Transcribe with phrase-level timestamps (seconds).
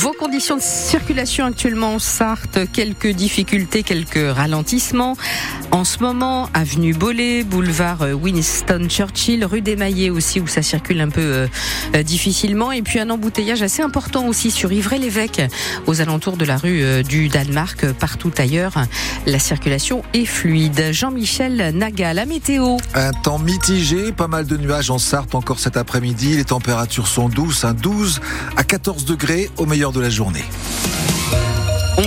[0.00, 5.14] Vos conditions de circulation actuellement en Sarthe, quelques difficultés, quelques ralentissements.
[5.72, 11.02] En ce moment, avenue Bollé, boulevard Winston Churchill, rue des Maillets aussi où ça circule
[11.02, 11.46] un peu euh,
[11.94, 12.72] euh, difficilement.
[12.72, 15.42] Et puis un embouteillage assez important aussi sur Ivray-l'Évêque,
[15.86, 17.92] aux alentours de la rue euh, du Danemark.
[17.92, 18.72] Partout ailleurs,
[19.26, 20.92] la circulation est fluide.
[20.92, 22.78] Jean-Michel Naga, la météo.
[22.94, 26.38] Un temps mitigé, pas mal de nuages en Sarthe encore cet après-midi.
[26.38, 28.20] Les températures sont douces, un 12
[28.56, 30.44] à 14 degrés au meilleur de la journée.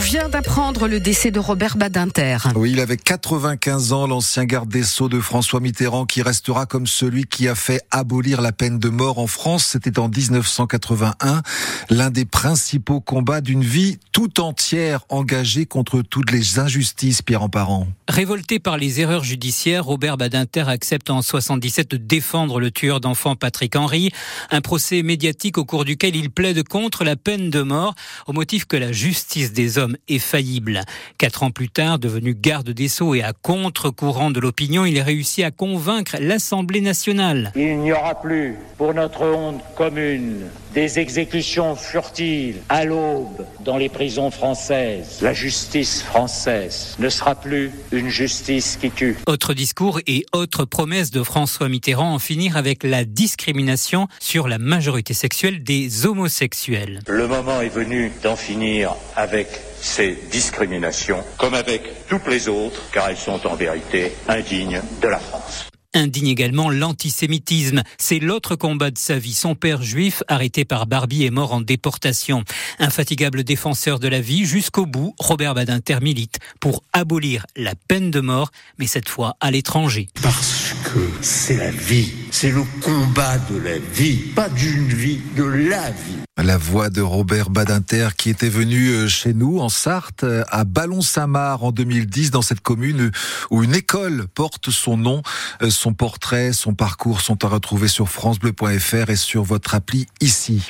[0.03, 2.35] On vient d'apprendre le décès de Robert Badinter.
[2.55, 6.87] Oui, il avait 95 ans, l'ancien garde des Sceaux de François Mitterrand, qui restera comme
[6.87, 9.63] celui qui a fait abolir la peine de mort en France.
[9.63, 11.41] C'était en 1981,
[11.89, 17.49] l'un des principaux combats d'une vie tout entière engagée contre toutes les injustices, Pierre en
[17.49, 17.87] parent.
[18.09, 23.37] Révolté par les erreurs judiciaires, Robert Badinter accepte en 77 de défendre le tueur d'enfants
[23.37, 24.11] Patrick Henry.
[24.51, 27.95] Un procès médiatique au cours duquel il plaide contre la peine de mort
[28.27, 30.81] au motif que la justice des hommes est faillible.
[31.17, 35.43] Quatre ans plus tard, devenu garde des Sceaux et à contre-courant de l'opinion, il réussit
[35.43, 37.51] à convaincre l'Assemblée nationale.
[37.55, 43.89] Il n'y aura plus, pour notre honte commune, des exécutions furtives à l'aube dans les
[43.89, 45.19] prisons françaises.
[45.21, 49.17] La justice française ne sera plus une justice qui tue.
[49.27, 54.57] Autre discours et autre promesse de François Mitterrand en finir avec la discrimination sur la
[54.57, 57.01] majorité sexuelle des homosexuels.
[57.07, 59.47] Le moment est venu d'en finir avec
[59.83, 65.19] ces discriminations, comme avec toutes les autres, car elles sont en vérité indignes de la
[65.19, 67.83] France indigne également l'antisémitisme.
[67.97, 69.33] C'est l'autre combat de sa vie.
[69.33, 72.43] Son père juif, arrêté par Barbie, est mort en déportation.
[72.79, 78.19] Infatigable défenseur de la vie, jusqu'au bout, Robert Badinter milite pour abolir la peine de
[78.19, 80.07] mort, mais cette fois à l'étranger.
[80.21, 85.43] Parce que c'est la vie, c'est le combat de la vie, pas d'une vie, de
[85.43, 86.17] la vie.
[86.41, 90.63] La voix de Robert Badinter qui était venu euh, chez nous en Sarthe, euh, à
[90.63, 93.11] Ballon-Saint-Marc en 2010, dans cette commune
[93.51, 95.21] où une école porte son nom.
[95.61, 100.67] Euh, son portrait, son parcours sont à retrouver sur francebleu.fr et sur votre appli ici.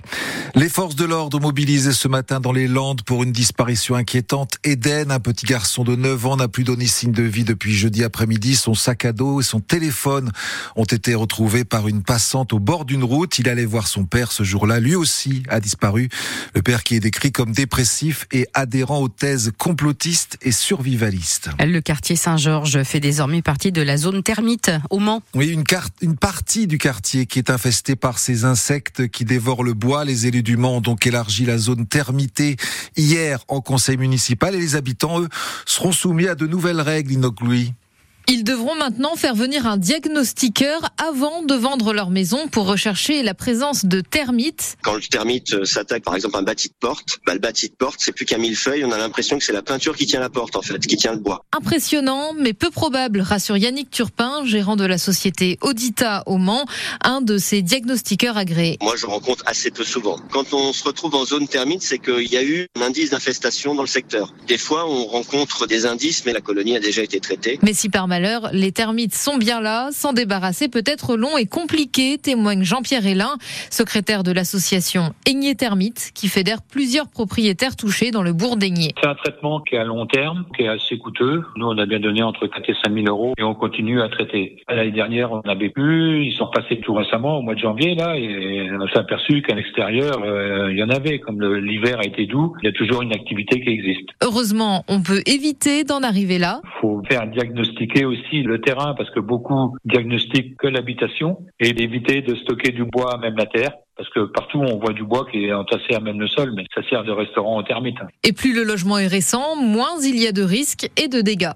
[0.55, 4.57] Les forces de l'ordre mobilisées ce matin dans les Landes pour une disparition inquiétante.
[4.65, 8.03] Eden, un petit garçon de 9 ans, n'a plus donné signe de vie depuis jeudi
[8.03, 8.57] après-midi.
[8.57, 10.29] Son sac à dos et son téléphone
[10.75, 13.37] ont été retrouvés par une passante au bord d'une route.
[13.37, 14.79] Il allait voir son père ce jour-là.
[14.79, 16.09] Lui aussi a disparu.
[16.55, 21.49] Le père qui est décrit comme dépressif et adhérent aux thèses complotistes et survivalistes.
[21.59, 25.21] Le quartier Saint-Georges fait désormais partie de la zone thermite au Mans.
[25.35, 29.63] Oui, une, carte, une partie du quartier qui est infestée par ces insectes qui dévorent
[29.63, 30.05] le bois.
[30.05, 32.57] Les élus du Mans ont donc élargi la zone thermitée
[32.97, 35.29] hier en conseil municipal et les habitants, eux,
[35.67, 37.73] seront soumis à de nouvelles règles, Louis.
[38.29, 43.33] Ils devront maintenant faire venir un diagnostiqueur avant de vendre leur maison pour rechercher la
[43.33, 44.77] présence de termites.
[44.81, 47.67] Quand le termite euh, s'attaque par exemple à un bâti de porte, bah, le bâti
[47.67, 50.21] de porte c'est plus qu'un millefeuille, on a l'impression que c'est la peinture qui tient
[50.21, 51.43] la porte en fait, qui tient le bois.
[51.51, 56.65] Impressionnant mais peu probable, rassure Yannick Turpin, gérant de la société Audita au Mans,
[57.01, 58.77] un de ces diagnostiqueurs agréés.
[58.81, 60.17] Moi je rencontre assez peu souvent.
[60.31, 63.75] Quand on se retrouve en zone termite, c'est qu'il y a eu un indice d'infestation
[63.75, 64.33] dans le secteur.
[64.47, 67.59] Des fois on rencontre des indices mais la colonie a déjà été traitée.
[67.61, 71.47] Mais si par malheur, les termites sont bien là, s'en débarrasser peut être long et
[71.47, 73.37] compliqué, témoigne Jean-Pierre Hélin,
[73.71, 78.91] secrétaire de l'association Aigné Termite, qui fédère plusieurs propriétaires touchés dans le bourg d'Aigné.
[79.01, 81.41] C'est un traitement qui est à long terme, qui est assez coûteux.
[81.55, 84.09] Nous, on a bien donné entre 4 et 5 000 euros et on continue à
[84.09, 84.57] traiter.
[84.69, 88.15] L'année dernière, on n'avait plus, ils sont passés tout récemment, au mois de janvier, là,
[88.15, 91.17] et on s'est aperçu qu'à l'extérieur, euh, il y en avait.
[91.17, 94.09] Comme l'hiver a été doux, il y a toujours une activité qui existe.
[94.21, 96.61] Heureusement, on peut éviter d'en arriver là.
[96.63, 102.21] Il faut faire diagnostiquer aussi le terrain parce que beaucoup diagnostiquent que l'habitation et d'éviter
[102.21, 103.71] de stocker du bois, même la terre.
[103.95, 106.65] Parce que partout, on voit du bois qui est entassé à même le sol, mais
[106.73, 107.99] ça sert de restaurant aux termites.
[108.23, 111.51] Et plus le logement est récent, moins il y a de risques et de dégâts.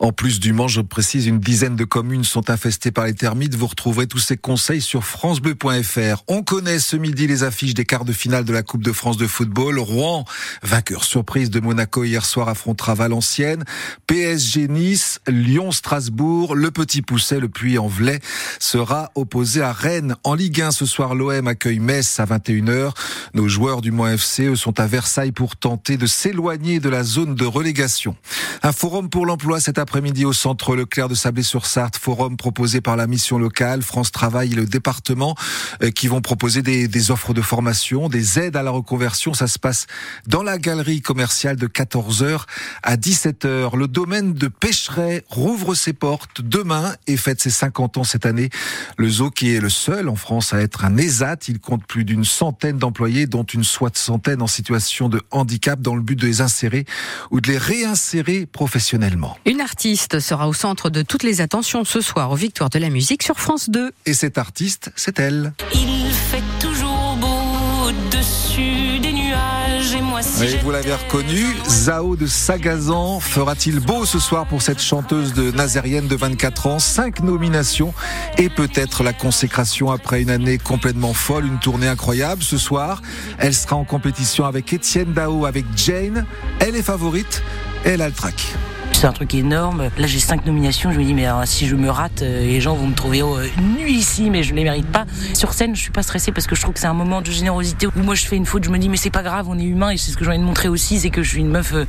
[0.00, 3.56] En plus du Mans, je précise, une dizaine de communes sont infestées par les termites.
[3.56, 6.22] Vous retrouverez tous ces conseils sur francebleu.fr.
[6.28, 9.16] On connaît ce midi les affiches des quarts de finale de la Coupe de France
[9.16, 9.80] de football.
[9.80, 10.24] Rouen,
[10.62, 13.64] vainqueur surprise de Monaco hier soir, affrontera Valenciennes.
[14.06, 18.20] PSG Nice, Lyon Strasbourg, le Petit Pousset, le Puy-en-Velay
[18.60, 20.14] sera opposé à Rennes.
[20.22, 22.92] En Ligue 1 ce soir, l'OM accueille Metz à 21h.
[23.34, 27.02] Nos joueurs du Mans FC eux, sont à Versailles pour tenter de s'éloigner de la
[27.02, 28.14] zone de relégation.
[28.62, 32.94] Un forum pour l'emploi cet après après-midi au centre Leclerc de Sablé-sur-Sarthe, forum proposé par
[32.94, 35.34] la mission locale, France Travail et le département
[35.82, 39.32] euh, qui vont proposer des, des, offres de formation, des aides à la reconversion.
[39.32, 39.86] Ça se passe
[40.26, 42.42] dans la galerie commerciale de 14h
[42.82, 43.78] à 17h.
[43.78, 48.50] Le domaine de Pêcheret rouvre ses portes demain et fête ses 50 ans cette année.
[48.98, 52.04] Le zoo qui est le seul en France à être un ESAT, il compte plus
[52.04, 56.42] d'une centaine d'employés dont une soixantaine en situation de handicap dans le but de les
[56.42, 56.84] insérer
[57.30, 59.38] ou de les réinsérer professionnellement.
[59.78, 63.22] Artiste sera au centre de toutes les attentions ce soir aux Victoires de la musique
[63.22, 63.92] sur France 2.
[64.06, 65.52] Et cette artiste, c'est elle.
[65.72, 72.16] Il fait toujours beau au-dessus des nuages et moi si oui, vous l'avez reconnu, Zao
[72.16, 76.78] de Sagazan fera-t-il beau ce soir pour cette chanteuse de Nazérienne de 24 ans?
[76.80, 77.94] Cinq nominations
[78.36, 82.42] et peut-être la consécration après une année complètement folle, une tournée incroyable.
[82.42, 83.00] Ce soir,
[83.38, 86.26] elle sera en compétition avec Étienne Dao, avec Jane.
[86.58, 87.44] Elle est favorite,
[87.84, 88.56] elle a le track.
[88.98, 89.90] C'est un truc énorme.
[89.96, 90.90] Là, j'ai cinq nominations.
[90.90, 93.22] Je me dis, mais alors, si je me rate, euh, les gens vont me trouver
[93.22, 93.38] oh,
[93.86, 95.06] ici, mais je les mérite pas.
[95.34, 97.30] Sur scène, je suis pas stressée parce que je trouve que c'est un moment de
[97.30, 98.64] générosité où moi je fais une faute.
[98.64, 100.30] Je me dis, mais c'est pas grave, on est humain et c'est ce que j'ai
[100.30, 101.84] envie de montrer aussi, c'est que je suis une meuf euh,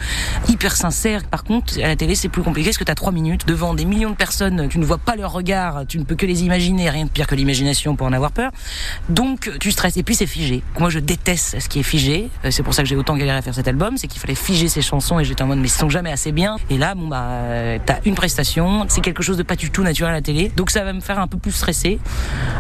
[0.50, 1.24] hyper sincère.
[1.24, 3.86] Par contre, à la télé, c'est plus compliqué parce que t'as trois minutes devant des
[3.86, 4.68] millions de personnes.
[4.70, 6.92] Tu ne vois pas leur regard, tu ne peux que les imaginer.
[6.92, 8.52] Rien de pire que l'imagination pour en avoir peur.
[9.10, 10.62] Donc, tu stresses et puis c'est figé.
[10.78, 12.30] Moi, je déteste ce qui est figé.
[12.46, 14.36] Euh, C'est pour ça que j'ai autant galéré à faire cet album, c'est qu'il fallait
[14.36, 16.58] figer ces chansons et j'étais en mode, mais ils sont jamais assez bien.
[16.70, 20.12] Et là, bon bah t'as une prestation, c'est quelque chose de pas du tout naturel
[20.12, 22.00] à la télé, donc ça va me faire un peu plus stresser.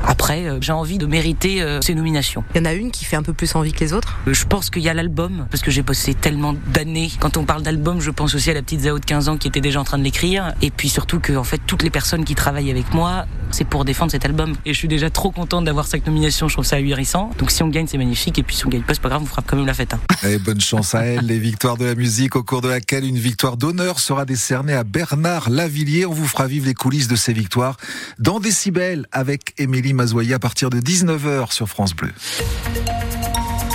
[0.07, 2.43] Après, euh, j'ai envie de mériter euh, ces nominations.
[2.55, 4.17] Il y en a une qui fait un peu plus envie que les autres?
[4.27, 7.11] Euh, Je pense qu'il y a l'album, parce que j'ai bossé tellement d'années.
[7.19, 9.47] Quand on parle d'album, je pense aussi à la petite Zao de 15 ans qui
[9.47, 12.23] était déjà en train de l'écrire, et puis surtout que en fait toutes les personnes
[12.23, 14.53] qui travaillent avec moi, c'est pour défendre cet album.
[14.65, 17.31] Et je suis déjà trop contente d'avoir cinq nominations, je trouve ça ahurissant.
[17.37, 19.21] Donc si on gagne, c'est magnifique, et puis si on gagne pas, c'est pas grave,
[19.23, 19.93] on fera quand même la fête.
[19.93, 19.99] Hein.
[20.23, 23.17] Et bonne chance à elle, les victoires de la musique, au cours de laquelle une
[23.17, 26.05] victoire d'honneur sera décernée à Bernard Lavillier.
[26.05, 27.77] On vous fera vivre les coulisses de ces victoires
[28.19, 32.11] dans Décibel avec Émilie Mazoyer à partir de 19h sur France Bleu.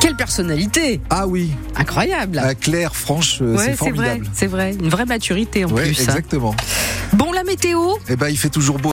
[0.00, 4.26] Quelle personnalité Ah oui Incroyable à Claire, franche, ouais, c'est formidable.
[4.32, 6.00] C'est vrai, vrai, une vraie maturité en ouais, plus.
[6.00, 6.54] Exactement.
[7.14, 7.94] Bon, la météo?
[8.08, 8.82] Eh ben, il fait toujours beau.